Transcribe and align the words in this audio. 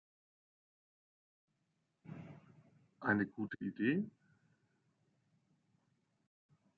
Eine 3.01 3.27
gute 3.27 3.61
Idee? 3.63 4.03